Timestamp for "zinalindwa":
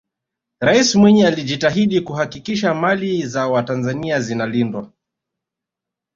4.21-4.91